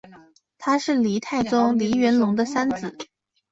[0.57, 2.97] 他是黎太宗黎元龙的三子。